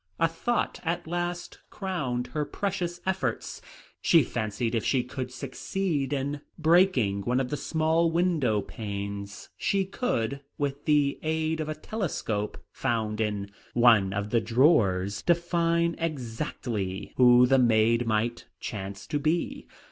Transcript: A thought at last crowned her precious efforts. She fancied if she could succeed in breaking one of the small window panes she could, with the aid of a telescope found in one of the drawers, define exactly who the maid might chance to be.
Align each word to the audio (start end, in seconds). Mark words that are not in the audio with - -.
A 0.19 0.27
thought 0.27 0.79
at 0.81 1.05
last 1.05 1.59
crowned 1.69 2.25
her 2.33 2.43
precious 2.43 3.01
efforts. 3.05 3.61
She 4.01 4.23
fancied 4.23 4.73
if 4.73 4.83
she 4.83 5.03
could 5.03 5.31
succeed 5.31 6.11
in 6.11 6.41
breaking 6.57 7.21
one 7.21 7.39
of 7.39 7.49
the 7.51 7.55
small 7.55 8.09
window 8.09 8.61
panes 8.61 9.49
she 9.57 9.85
could, 9.85 10.41
with 10.57 10.85
the 10.85 11.19
aid 11.21 11.59
of 11.59 11.69
a 11.69 11.75
telescope 11.75 12.57
found 12.71 13.21
in 13.21 13.51
one 13.75 14.11
of 14.11 14.31
the 14.31 14.41
drawers, 14.41 15.21
define 15.21 15.93
exactly 15.99 17.13
who 17.17 17.45
the 17.45 17.59
maid 17.59 18.07
might 18.07 18.47
chance 18.59 19.05
to 19.05 19.19
be. 19.19 19.67